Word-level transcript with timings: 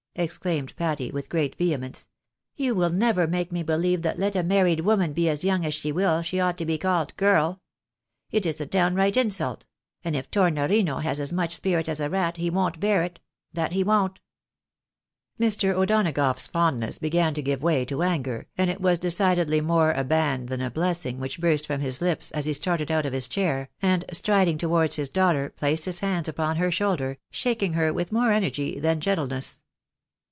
"exclaimed 0.21 0.75
Patty, 0.75 1.09
with 1.09 1.29
great 1.29 1.55
vehemence." 1.55 2.05
You 2.57 2.75
will 2.75 2.89
never 2.89 3.27
make 3.27 3.49
me 3.49 3.63
believe 3.63 4.01
that 4.01 4.19
let 4.19 4.35
a 4.35 4.43
married 4.43 4.81
woman 4.81 5.13
be 5.13 5.29
as 5.29 5.45
young 5.45 5.63
as 5.65 5.73
she 5.73 5.89
will, 5.93 6.21
she 6.21 6.37
ought 6.37 6.57
to 6.57 6.65
be 6.65 6.77
called 6.77 7.15
GiEL! 7.15 7.61
It 8.29 8.45
is 8.45 8.59
a 8.59 8.65
downright 8.65 9.15
insult; 9.15 9.65
and 10.03 10.13
if 10.13 10.29
Tornorino 10.29 11.01
has 11.01 11.21
as 11.21 11.31
much 11.31 11.55
spirit 11.55 11.87
as 11.87 12.01
a 12.01 12.09
rat, 12.09 12.35
he 12.35 12.49
won't 12.49 12.81
bear 12.81 13.03
it, 13.03 13.21
that 13.53 13.71
he 13.71 13.85
won't!" 13.85 14.19
Mr. 15.39 15.73
O'Donagough's 15.73 16.45
fondness 16.45 16.97
began 16.99 17.33
to 17.33 17.41
give 17.41 17.63
way 17.63 17.85
to 17.85 18.03
auger, 18.03 18.47
and 18.57 18.69
it 18.69 18.81
was 18.81 18.99
decidedly 18.99 19.61
more 19.61 19.93
a 19.93 20.03
ban 20.03 20.47
than 20.47 20.59
a 20.61 20.69
blessing 20.69 21.19
which 21.21 21.39
burst 21.39 21.65
from 21.65 21.79
his 21.79 22.01
lips, 22.01 22.31
as 22.31 22.43
he 22.43 22.51
started 22.51 22.91
out 22.91 23.05
of 23.05 23.13
his 23.13 23.29
chair, 23.29 23.69
and 23.81 24.03
striding 24.11 24.57
towards 24.57 24.97
his 24.97 25.09
daughter 25.09 25.49
placed 25.55 25.85
his 25.85 25.99
hands 25.99 26.27
upon 26.27 26.57
her 26.57 26.69
shoulder, 26.69 27.17
shaking 27.29 27.73
her 27.73 27.93
with 27.93 28.11
more 28.11 28.33
energy 28.33 28.77
than 28.77 28.99
gentleness. 28.99 29.63